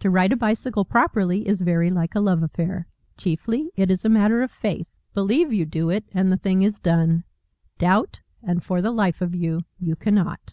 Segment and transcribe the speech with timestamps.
[0.00, 4.10] To ride a bicycle properly is very like a love affair chiefly it is a
[4.10, 4.86] matter of faith.
[5.14, 7.24] Believe you do it, and the thing is done;
[7.78, 10.52] doubt, and, for the life of you, you cannot.